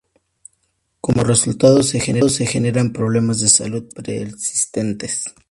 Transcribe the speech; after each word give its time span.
Como 0.99 1.23
resultado 1.23 1.83
se 1.83 1.99
generan 1.99 2.91
problemas 2.91 3.39
de 3.39 3.49
salud 3.49 3.83
persistentes. 3.93 5.25